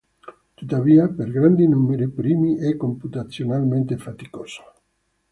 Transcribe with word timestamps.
Tuttavia, 0.55 1.07
per 1.09 1.29
grandi 1.29 1.67
numeri 1.67 2.09
primi 2.09 2.55
è 2.57 2.75
computazionalmente 2.75 3.97
faticoso. 3.99 4.63